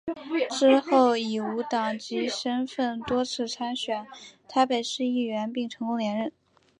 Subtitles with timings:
[0.49, 4.07] 之后以无党籍身分多次参选
[4.47, 6.31] 台北市议员并成功连任。